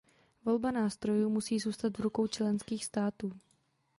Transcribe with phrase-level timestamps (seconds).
[0.45, 3.39] Volba nástrojů musí zůstat v rukou členských států.